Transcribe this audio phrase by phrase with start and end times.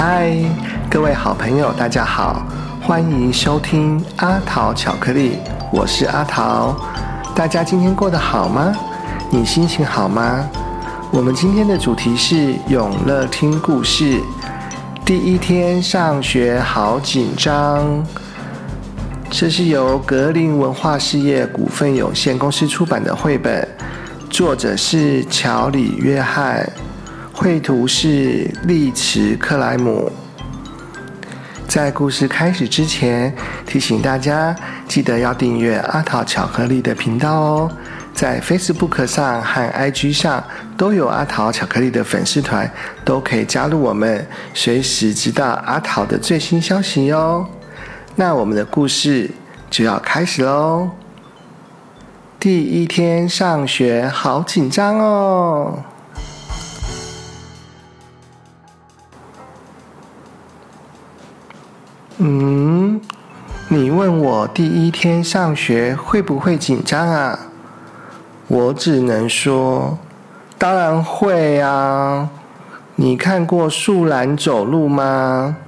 [0.00, 0.32] 嗨，
[0.88, 2.46] 各位好朋友，大家好，
[2.80, 5.40] 欢迎收听阿桃巧克力，
[5.72, 6.72] 我是阿桃。
[7.34, 8.72] 大家今天过得好吗？
[9.28, 10.48] 你心情好吗？
[11.10, 14.22] 我们今天的主题是永乐听故事。
[15.04, 18.06] 第一天上学好紧张。
[19.28, 23.66] 这是由格林文化事业股份有限公司出版的绘本，
[24.30, 26.64] 作者是乔里约翰，
[27.40, 30.10] 绘图是利茨克莱姆。
[31.68, 33.32] 在故事开始之前，
[33.64, 34.52] 提醒大家
[34.88, 37.70] 记得要订阅阿桃巧克力的频道哦。
[38.12, 40.42] 在 Facebook 上和 IG 上
[40.76, 42.68] 都有阿桃巧克力的粉丝团，
[43.04, 47.46] 都可以加入我们，随时知道阿桃的最新消息哟。
[48.16, 49.30] 那我们的故事
[49.70, 50.90] 就要开始喽。
[52.40, 55.84] 第一天上学，好紧张哦。
[62.20, 63.00] 嗯，
[63.68, 67.38] 你问我第一天上学会不会紧张啊？
[68.48, 69.96] 我只能说，
[70.58, 72.28] 当然会啊。
[72.96, 75.58] 你看过树懒走路吗？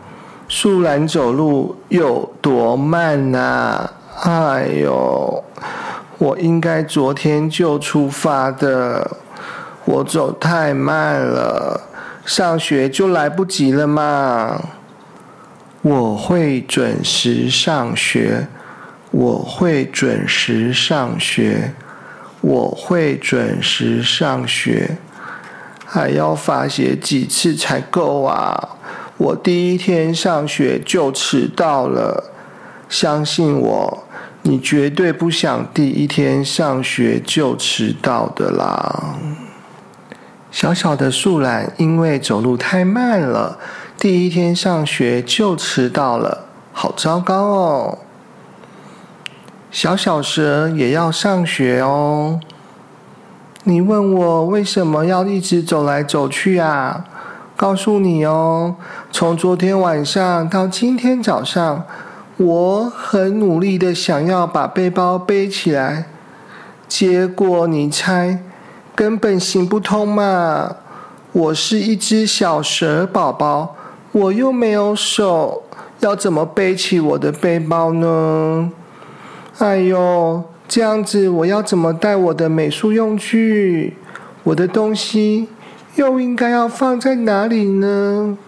[0.49, 3.89] 树懒走路有多慢呐？
[4.25, 5.45] 哎呦，
[6.19, 9.09] 我应该昨天就出发的，
[9.85, 11.81] 我走太慢了，
[12.25, 14.61] 上学就来不及了嘛。
[15.83, 18.47] 我会准时上学，
[19.11, 21.73] 我会准时上学，
[22.43, 24.99] 我会准时上学，
[25.87, 28.77] 还要罚写几次才够啊？
[29.17, 32.31] 我第一天上学就迟到了，
[32.91, 34.05] 相信我，
[34.43, 39.17] 你绝对不想第一天上学就迟到的啦。
[40.51, 43.59] 小小的树懒因为走路太慢了，
[44.01, 47.99] 第一天上学就迟到了，好糟糕哦。
[49.71, 52.41] 小小蛇也要上学哦。
[53.65, 57.05] 你问我为什么要一直走来走去啊？
[57.55, 58.75] 告诉你哦，
[59.13, 61.85] 从昨天晚上到今天早上，
[62.39, 66.07] 我很努力的想要把背包背起来，
[66.89, 68.39] 结果你猜，
[68.95, 70.77] 根本行不通嘛！
[71.33, 73.77] 我是一只小蛇宝宝，
[74.13, 75.63] 我又没有手，
[76.01, 78.73] 要怎么背起我的背包呢？
[79.59, 83.97] 哎呦，这样子我要怎么带我的美术用具？
[84.43, 85.49] 我的东西？
[85.97, 88.39] 又应该要放在哪里呢？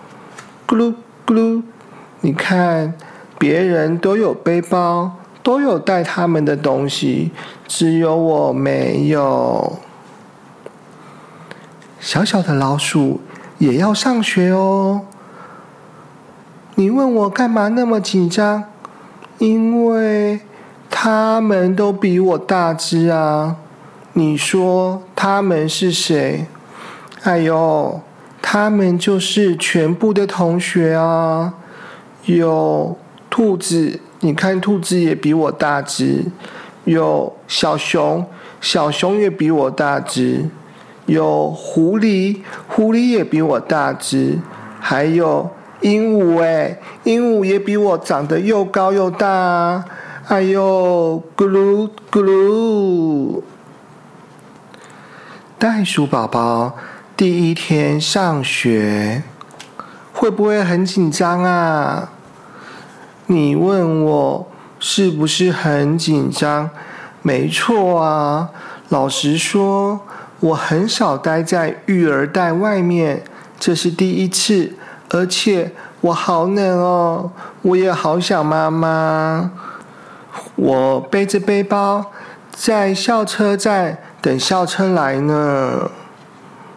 [0.66, 0.94] 咕噜
[1.26, 1.62] 咕噜，
[2.20, 2.94] 你看，
[3.38, 5.12] 别人都有背包，
[5.42, 7.30] 都有带他们的东西，
[7.68, 9.78] 只有我没有。
[12.00, 13.20] 小小的老鼠
[13.58, 15.02] 也要上学哦。
[16.74, 18.64] 你问我干嘛那么紧张？
[19.38, 20.40] 因为
[20.88, 23.56] 他们都比我大只啊。
[24.14, 26.46] 你说他们是谁？
[27.22, 28.00] 哎呦，
[28.40, 31.54] 他们就是全部的同学啊！
[32.24, 32.96] 有
[33.30, 36.24] 兔子，你看兔子也比我大只；
[36.84, 38.24] 有小熊，
[38.60, 40.48] 小熊也比我大只；
[41.06, 44.38] 有狐狸，狐狸也比我大只；
[44.80, 45.50] 还有
[45.82, 49.84] 鹦鹉，哎，鹦鹉也比我长得又高又大啊。
[50.28, 53.42] 哎呦，咕噜咕噜，
[55.58, 56.74] 袋鼠宝宝。
[57.14, 59.22] 第一天上学
[60.12, 62.10] 会不会很紧张啊？
[63.26, 66.70] 你问我是不是很紧张？
[67.20, 68.50] 没错啊，
[68.88, 70.00] 老实说，
[70.40, 73.22] 我很少待在育儿袋外面，
[73.60, 74.72] 这是第一次，
[75.12, 77.30] 而且我好冷哦，
[77.60, 79.50] 我也好想妈妈。
[80.56, 82.06] 我背着背包
[82.50, 85.90] 在校车站等校车来呢。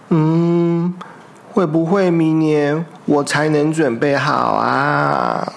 [0.09, 0.93] 嗯，
[1.51, 5.53] 会不会明年我才能准备好啊？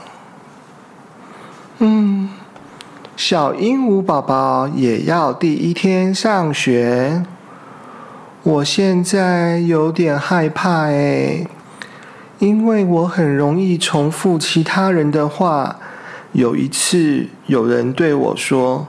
[1.81, 2.31] 嗯，
[3.17, 7.25] 小鹦鹉宝宝也要第一天上学，
[8.43, 11.47] 我现在有点害怕诶，
[12.39, 15.77] 因为我很容易重复其他人的话。
[16.33, 18.87] 有一次，有人对我说：“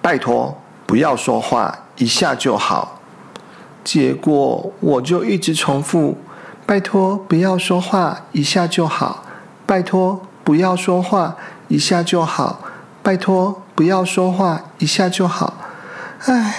[0.00, 0.56] 拜托，
[0.86, 3.00] 不要说话，一下就好。”
[3.82, 6.16] 结果我就一直重复
[6.64, 9.24] ：“拜托，不要说话，一下就好。
[9.66, 11.36] ”“拜托，不要说话，
[11.68, 12.60] 一下就好。
[13.02, 15.54] ”“拜托，不要说话，一下就好。”
[16.26, 16.54] 唉，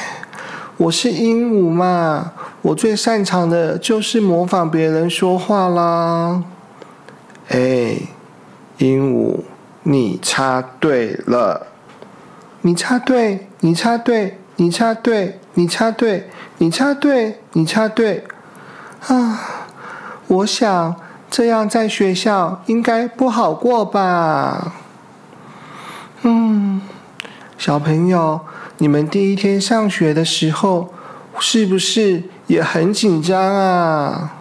[0.78, 2.34] 我是鹦鹉嘛，
[2.66, 6.44] 我最擅长的就是模仿别人说话啦。
[7.50, 7.96] 哎，
[8.80, 9.42] 鹦鹉，
[9.84, 11.68] 你插队了，
[12.62, 16.28] 你插队，你插队，你插队，你插队，
[16.58, 18.24] 你插队，你插对。
[19.06, 19.40] 啊，
[20.26, 20.96] 我想
[21.30, 24.74] 这样在学校应该不好过吧？
[26.24, 26.82] 嗯，
[27.60, 28.42] 小朋友，
[28.80, 30.95] 你们第一天上学的时候，
[31.40, 34.36] 是不是也很紧张啊？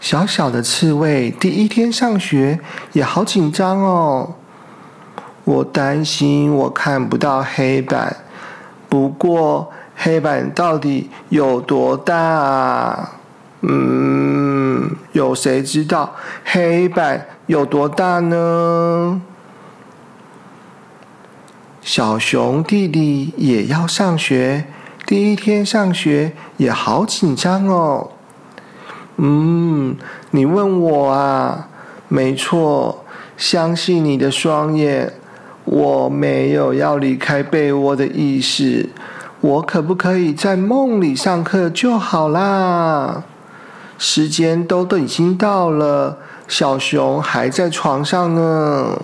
[0.00, 2.60] 小小的刺猬第一天上学
[2.92, 4.34] 也好紧张哦。
[5.44, 8.16] 我担心我看不到黑板，
[8.88, 13.12] 不过黑板到底有多大啊？
[13.62, 16.14] 嗯，有谁知道
[16.44, 19.20] 黑板有多大呢？
[21.80, 24.66] 小熊弟弟也要上学，
[25.06, 28.10] 第一天上学也好紧张哦。
[29.18, 29.96] 嗯，
[30.32, 31.68] 你问我啊？
[32.08, 33.04] 没错，
[33.36, 35.12] 相信你的双眼，
[35.64, 38.88] 我没有要离开被窝的意思。
[39.40, 43.22] 我可不可以在梦里上课就好啦？
[43.96, 46.18] 时间都都已经到了，
[46.48, 49.00] 小熊还在床上呢。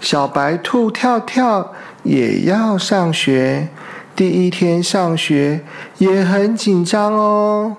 [0.00, 1.72] 小白兔跳跳
[2.02, 3.68] 也要上学，
[4.14, 5.60] 第一天上学
[5.98, 7.76] 也很紧张哦。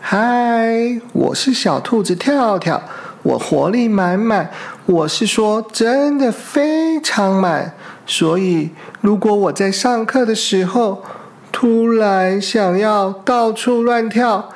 [0.00, 2.82] 嗨，我是小兔子跳跳，
[3.22, 4.50] 我活力满满。
[4.86, 7.72] 我是说，真的非常满。
[8.06, 8.70] 所以，
[9.00, 11.02] 如果我在上课的时候
[11.50, 14.50] 突然想要到处乱跳，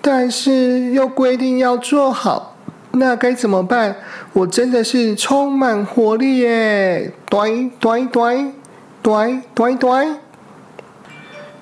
[0.00, 2.56] 但是又规定要做好，
[2.92, 3.96] 那该怎么办？
[4.32, 7.12] 我真的是充满活力耶！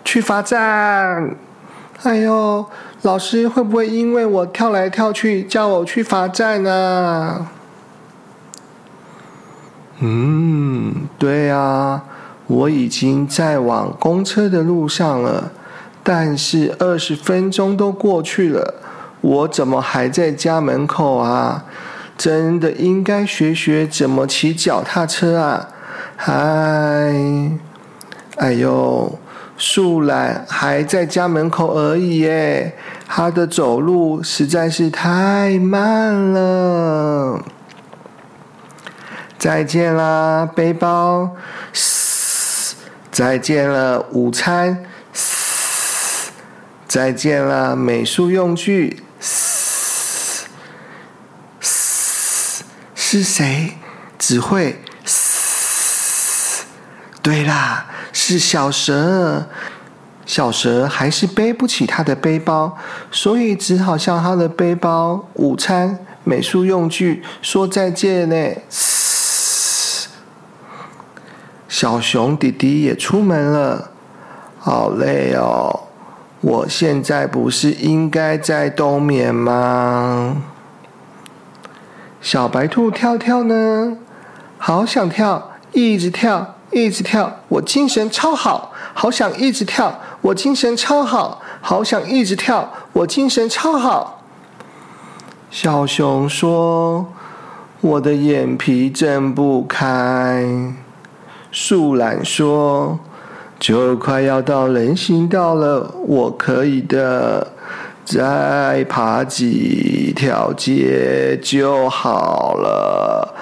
[0.05, 1.35] 去罚站！
[2.03, 2.67] 哎呦！
[3.03, 7.47] 老师会不会因为我跳来跳去叫我去罚站呢？
[10.01, 12.03] 嗯，对啊，
[12.47, 15.53] 我已经在往公车的路上了，
[16.03, 18.75] 但是二十分钟都过去了，
[19.21, 21.65] 我怎么还在家门口啊？
[22.17, 25.69] 真的应该学学怎么骑脚踏车啊！
[26.17, 26.33] 嗨，
[28.37, 29.19] 哎呦！
[29.67, 32.77] 树懒还在家门口而已耶，
[33.09, 37.43] 他的走路实在是太慢了。
[39.39, 41.35] 再见啦，背包！
[43.11, 44.85] 再见了，午餐！
[46.87, 49.03] 再见了，美术用具！
[52.95, 53.79] 是谁？
[54.19, 54.79] 只会？
[57.23, 57.87] 对啦。
[58.15, 59.45] 是小蛇，
[60.25, 62.79] 小蛇还是背不起他的背包，
[63.11, 68.37] 所以只好向他的背包、午餐、美术用具说再见呢。
[71.69, 73.91] 小熊弟弟也出门了，
[74.61, 75.81] 好累哦！
[76.41, 80.37] 我现在不是应该在冬眠吗？
[82.21, 83.99] 小白兔跳跳呢？
[84.57, 86.54] 好想跳，一直跳。
[86.75, 94.23] 一直跳，我精神超好，好想一直跳，我精神超好，好想一直跳，我精神超好。
[95.51, 97.07] 小熊说
[97.81, 100.45] ：“我的眼皮睁不开。”
[101.53, 102.99] 树懒说
[103.61, 107.53] ：“就快要到人行道了，我可以的，
[108.05, 113.33] 再爬几条街就好了。”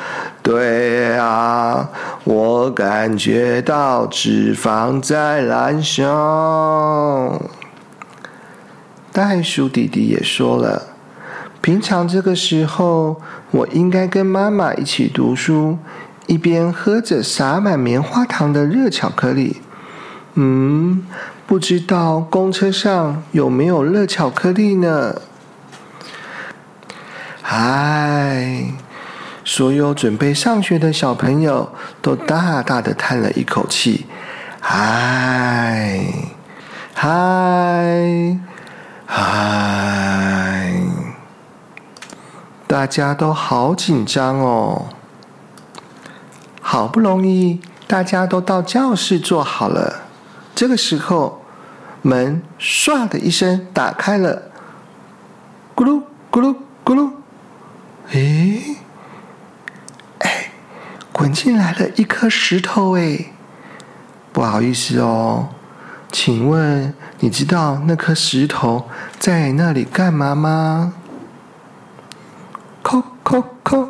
[0.44, 1.88] 对啊，
[2.24, 7.42] 我感觉到脂肪在燃烧。
[9.10, 10.94] 袋鼠弟弟也说了，
[11.60, 15.78] 平常这个时候，我应该跟妈妈一起读书，
[16.28, 19.60] 一边喝着撒满棉花糖的热巧克力。
[20.34, 21.04] 嗯，
[21.46, 25.20] 不知道公车上有没有热巧克力呢？
[27.42, 28.66] 嗨。
[29.44, 34.06] 所有准备上学的小朋友都大大的叹了一口气，
[34.60, 36.00] 嗨，
[36.94, 38.38] 嗨，
[39.06, 40.72] 嗨！
[42.68, 44.86] 大家都好紧张哦。
[46.60, 50.04] 好不容易大家都到教室坐好了，
[50.54, 51.42] 这个时候
[52.00, 54.44] 门唰的一声打开了，
[55.74, 57.10] 咕噜咕噜咕噜，
[58.12, 58.76] 诶。
[61.12, 63.32] 滚进来了一颗石头哎，
[64.32, 65.50] 不好意思哦，
[66.10, 68.88] 请问你知道那颗石头
[69.18, 70.94] 在那里干嘛吗？
[72.82, 73.02] 叩
[73.62, 73.88] 叩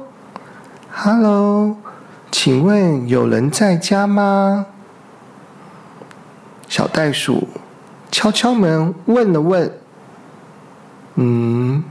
[0.93, 1.77] ，Hello，
[2.31, 4.67] 请问有人在家吗？
[6.69, 7.49] 小袋鼠
[8.11, 9.73] 敲敲门问了问。
[11.15, 11.85] 嗯，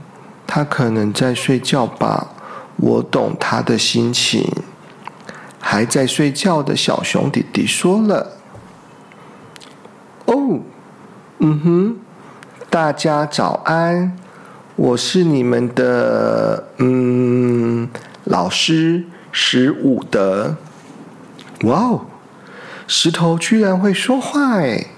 [0.46, 2.28] 他可能在睡觉吧。
[2.76, 4.44] 我懂他的心情。
[5.64, 8.32] 还在睡觉的小熊弟弟说了
[10.26, 10.58] ：“哦，
[11.38, 11.96] 嗯哼，
[12.68, 14.18] 大家早安，
[14.74, 17.88] 我是你们的嗯
[18.24, 20.56] 老师十五的。
[21.62, 22.06] 哇哦，
[22.88, 24.88] 石头居然会说话哎，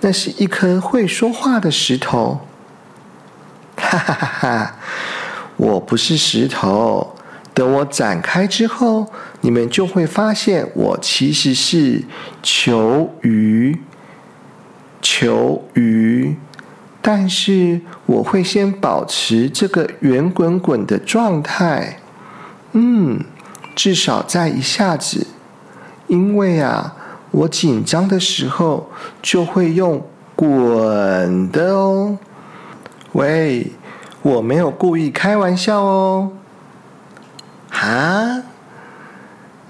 [0.00, 2.40] 那是一颗会说话的石头。
[3.76, 4.76] 哈哈哈哈，
[5.56, 7.10] 我不是石头。”
[7.54, 9.12] 等我展开之后，
[9.44, 12.02] 你们就会发现我其实是
[12.42, 13.78] 求鱼，
[15.02, 16.34] 求鱼。
[17.02, 21.98] 但是我会先保持这个圆滚滚的状态，
[22.72, 23.22] 嗯，
[23.76, 25.26] 至少在一下子，
[26.06, 26.96] 因为啊，
[27.30, 30.02] 我紧张的时候就会用
[30.34, 32.16] 滚的哦。
[33.12, 33.70] 喂，
[34.22, 36.32] 我没有故意开玩笑哦。
[37.68, 38.42] 啊！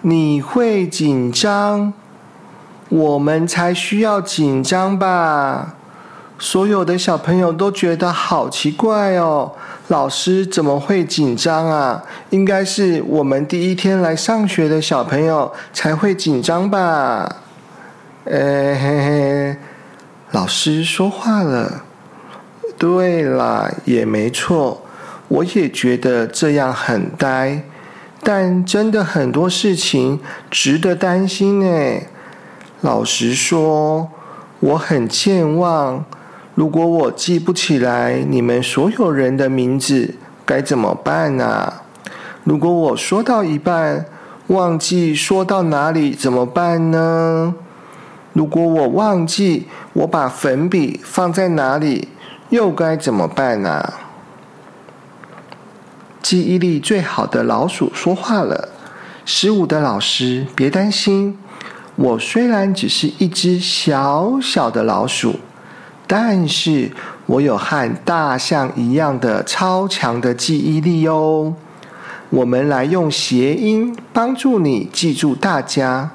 [0.06, 1.94] 你会紧张？
[2.90, 5.76] 我们才需要紧张吧？
[6.38, 9.52] 所有的小朋友都觉得好奇怪哦，
[9.88, 12.04] 老师怎么会紧张啊？
[12.28, 17.36] 应该是我们第一天来上学的小朋友才会紧张吧？
[18.26, 19.56] 哎嘿嘿，
[20.32, 21.82] 老师说话了。
[22.76, 24.82] 对啦，也没错，
[25.28, 27.62] 我也觉得这样很呆。
[28.24, 30.18] 但真的很多事情
[30.50, 32.00] 值得担心呢。
[32.80, 34.08] 老实说，
[34.60, 36.02] 我很健忘。
[36.54, 40.14] 如果我记不起来你们所有人的名字，
[40.46, 41.72] 该怎么办呢？
[42.44, 44.06] 如果我说到一半
[44.46, 47.54] 忘记说到哪里，怎么办呢？
[48.32, 52.08] 如果我忘记我把粉笔放在哪里，
[52.48, 53.92] 又该怎么办呢？
[56.24, 58.70] 记忆力最好的老鼠说话了
[59.26, 61.38] ：“十五的老师，别担心，
[61.96, 65.38] 我虽然只是一只小小的老鼠，
[66.06, 66.90] 但是
[67.26, 71.54] 我有和大象一样的超强的记忆力哦。
[72.30, 76.08] 我们来用谐音帮助你记住大家，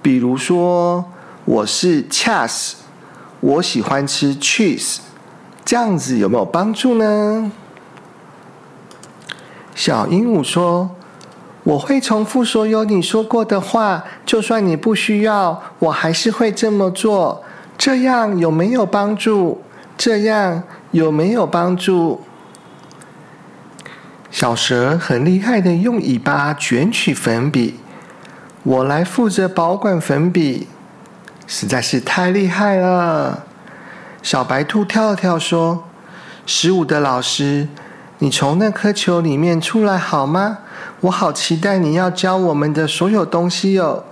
[0.00, 1.04] 比如说
[1.44, 2.74] 我是 Chas，
[3.40, 4.98] 我喜欢吃 cheese，
[5.64, 7.50] 这样子有没有帮助呢？”
[9.76, 10.90] 小鹦鹉说
[11.62, 17.44] ：“我会重复所有你说过的话，就算你不需要，我还是会这么做。
[17.76, 19.60] 这样有没有帮助？
[19.98, 22.22] 这样有没有帮助？”
[24.32, 27.78] 小蛇很厉害的用尾巴卷取粉笔，
[28.62, 30.68] 我来负责保管粉笔，
[31.46, 33.44] 实在是太厉害了。
[34.22, 35.84] 小白兔跳了跳说
[36.46, 37.68] ：“十五的老师。”
[38.18, 40.58] 你从那颗球里面出来好吗？
[41.00, 44.04] 我好期待你要教我们的所有东西哦！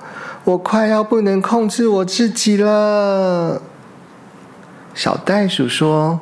[0.45, 3.63] 我快要不能控制我自己了。
[4.95, 6.21] 小袋鼠说：“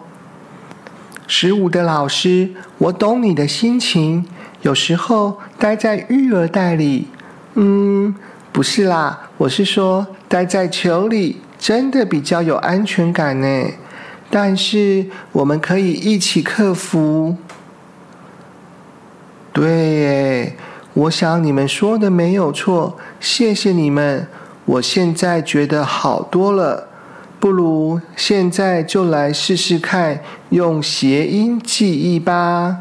[1.26, 4.24] 十五的老师，我懂你的心情。
[4.62, 7.08] 有时候待在育儿袋里，
[7.54, 8.14] 嗯，
[8.52, 13.66] 不是啦，我是说待在球里真的比较有安全感呢。
[14.30, 17.36] 但是我们可以一起克服。”
[19.52, 20.56] 对，
[20.94, 24.26] 我想你们说的没有错，谢谢你们。
[24.64, 26.88] 我现在觉得好多了，
[27.38, 32.78] 不如现在就来试试看用谐音记忆吧。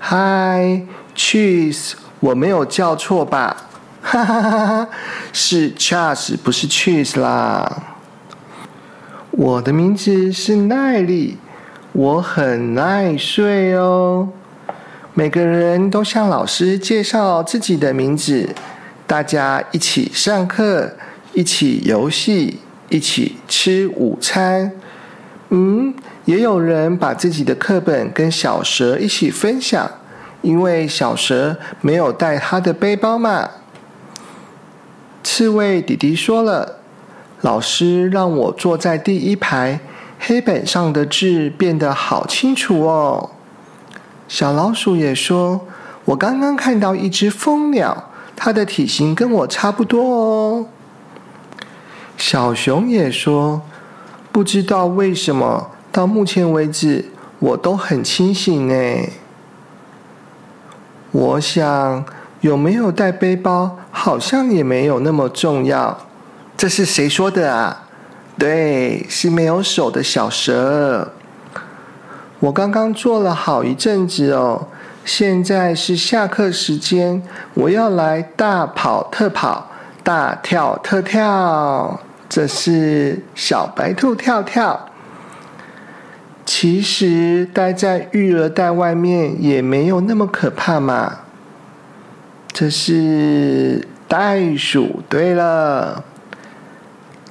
[0.00, 3.68] Hi，cheese，我没有叫错吧？
[4.00, 4.88] 哈哈哈哈哈
[5.32, 7.96] 是 charge 不是 cheese 啦。
[9.32, 11.36] 我的名字是耐力，
[11.92, 14.28] 我很耐睡哦。
[15.18, 18.50] 每个人都向老师介绍自己的名字，
[19.06, 20.92] 大家一起上课，
[21.32, 22.58] 一起游戏，
[22.90, 24.70] 一起吃午餐。
[25.48, 25.94] 嗯，
[26.26, 29.90] 也有人把自己的课本跟小蛇一起分享，
[30.42, 33.48] 因为小蛇没有带他的背包嘛。
[35.24, 36.80] 刺猬弟弟说了
[37.40, 39.80] ：“老师让我坐在第一排，
[40.18, 43.30] 黑板上的字变得好清楚哦。”
[44.28, 45.66] 小老鼠也说
[46.06, 50.66] ：“我刚刚看到一只蜂鸟，它的体型跟我差不多哦。”
[52.18, 53.62] 小熊也说
[54.32, 58.74] ：“不知道为什么，到目前为止我都很清醒呢。”
[61.12, 62.04] 我想
[62.40, 65.98] 有没有带背包，好像也没有那么重要。
[66.56, 67.84] 这是谁说的啊？
[68.38, 71.12] 对，是没有手的小蛇。
[72.40, 74.68] 我刚刚坐了好一阵子哦，
[75.04, 77.22] 现在是下课时间，
[77.54, 79.70] 我要来大跑特跑，
[80.02, 82.00] 大跳特跳。
[82.28, 84.88] 这是小白兔跳跳。
[86.44, 91.20] 其实待在育儿袋外面也没有那么可怕嘛。
[92.52, 95.02] 这是袋鼠。
[95.08, 96.04] 对了。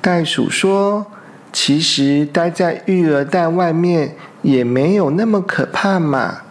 [0.01, 1.05] 袋鼠说
[1.51, 6.41] ：“其实待在育儿袋外面也没有那么可怕嘛，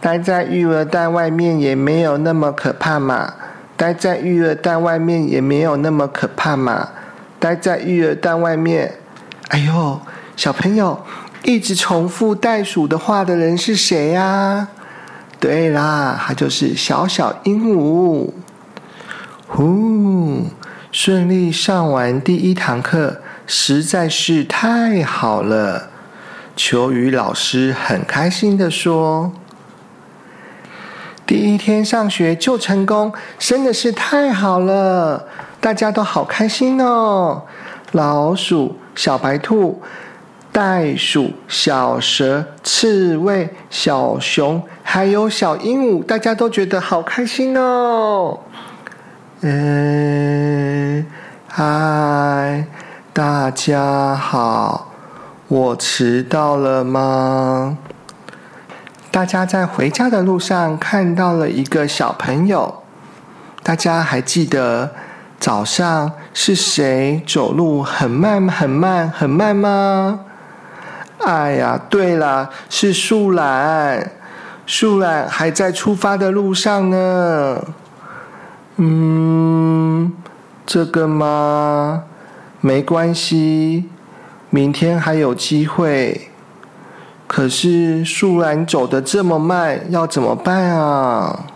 [0.00, 3.34] 待在育儿袋外面也没有那么可怕嘛，
[3.76, 6.88] 待在育儿袋外面也没有那么可怕嘛，
[7.38, 8.94] 待在育儿袋外面。”
[9.52, 10.00] 哎呦，
[10.34, 11.04] 小朋友，
[11.42, 14.68] 一直重复袋鼠的话的人是谁呀？
[15.38, 18.30] 对啦，他就是小小鹦鹉。
[19.46, 20.46] 呼。
[20.92, 25.88] 顺利上完第一堂课，实在是太好了。
[26.62, 29.32] 秋雨老师很开心的说
[31.26, 35.26] ：“第一天上学就成功，真的是太好了！
[35.58, 37.44] 大家都好开心哦。
[37.92, 39.80] 老鼠、小白兔、
[40.52, 48.38] 袋鼠、小蛇、刺猬、小熊，还有小鹦鹉，大家都觉得好开心哦。”
[49.40, 51.06] 嗯，
[51.48, 52.66] 嗨，
[53.14, 54.89] 大家好，
[55.50, 57.76] 我迟到了吗？
[59.10, 62.84] 大家在回家的路上看到了一个小朋友，
[63.64, 64.92] 大家还记得
[65.40, 70.20] 早上是谁走路很慢很慢很慢吗？
[71.18, 74.12] 哎呀，对了，是树懒，
[74.64, 77.64] 树懒还在出发的路上呢。
[78.76, 80.12] 嗯，
[80.64, 82.04] 这个吗？
[82.60, 83.88] 没关系，
[84.50, 86.28] 明天还有机会。
[87.26, 91.46] 可是树懒走的这么慢，要怎么办啊？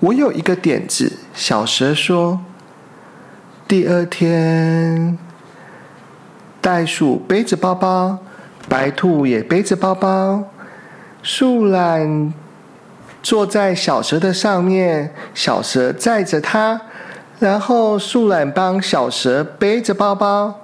[0.00, 2.40] 我有一个点子，小蛇说
[3.66, 5.16] ：“第二天，
[6.60, 8.18] 袋鼠背着包包，
[8.68, 10.44] 白兔也背着包包，
[11.22, 12.32] 树懒。”
[13.22, 16.80] 坐在小蛇的上面，小蛇载着它，
[17.40, 20.60] 然后树懒帮小蛇背着包包，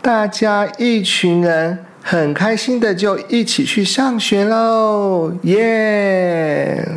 [0.00, 6.88] 大家一群人很开心的就一起去上学喽，耶！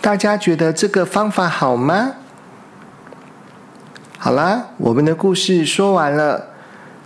[0.00, 2.12] 大家觉得这个方法好吗？
[4.18, 6.48] 好啦，我们的故事说完了，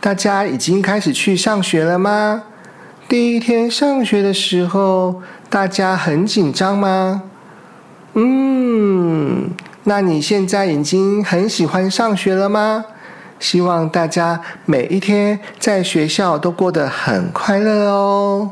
[0.00, 2.44] 大家已经开始去上学了吗？
[3.08, 5.22] 第一天上学的时候。
[5.50, 7.24] 大家很紧张吗？
[8.14, 9.50] 嗯，
[9.82, 12.84] 那你现在已经很喜欢上学了吗？
[13.40, 18.50] 希望大家每一天在学校都过得很快乐哦。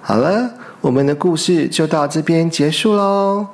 [0.00, 3.46] 好了，我们的故事就到这边结束喽。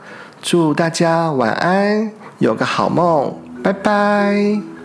[0.42, 4.75] 祝大家晚安，有个好梦，拜拜。